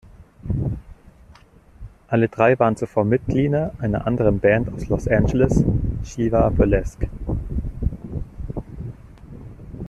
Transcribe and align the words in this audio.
Alle 2.07 2.27
drei 2.27 2.57
waren 2.57 2.75
zuvor 2.75 3.05
Mitglieder 3.05 3.73
einer 3.77 4.07
anderen 4.07 4.39
Band 4.39 4.73
aus 4.73 4.87
Los 4.87 5.07
Angeles, 5.07 5.63
Shiva 6.03 6.49
Burlesque. 6.49 7.07